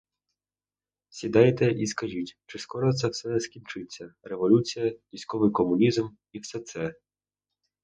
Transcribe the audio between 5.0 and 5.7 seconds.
військовий